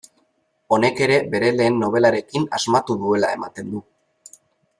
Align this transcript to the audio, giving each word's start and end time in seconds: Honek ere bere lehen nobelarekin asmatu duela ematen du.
Honek 0.77 1.01
ere 1.07 1.19
bere 1.35 1.51
lehen 1.57 1.77
nobelarekin 1.83 2.47
asmatu 2.59 2.97
duela 3.05 3.31
ematen 3.39 3.71
du. 3.77 3.85